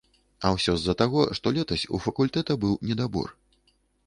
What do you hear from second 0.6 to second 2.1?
з-за таго, што летась у